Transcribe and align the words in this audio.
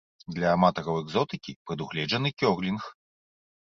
Для 0.35 0.53
аматараў 0.55 0.97
экзотыкі 1.01 1.55
прадугледжаны 1.67 2.29
кёрлінг. 2.43 2.93